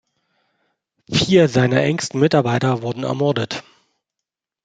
Vier 1.11 1.47
seiner 1.47 1.81
engsten 1.83 2.19
Mitarbeiter 2.19 2.81
wurden 2.81 3.03
ermordet. 3.03 3.63